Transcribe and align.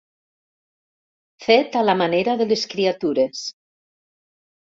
Fet 1.47 1.77
a 1.81 1.83
la 1.89 1.95
manera 2.01 2.35
de 2.41 2.47
les 2.53 2.63
criatures. 2.73 3.45